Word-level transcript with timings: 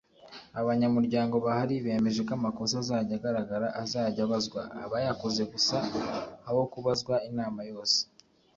abanyamuryango 0.61 1.35
bahari 1.45 1.75
bemeje 1.85 2.19
ko 2.27 2.31
amakosa 2.39 2.73
azajya 2.83 3.13
agaragara 3.19 3.67
azajya 3.83 4.21
abazwa 4.27 4.61
abayakoze 4.85 5.41
gusa 5.53 5.77
ahokubazwa 6.49 7.15
inama 7.29 7.59
yose. 7.71 7.99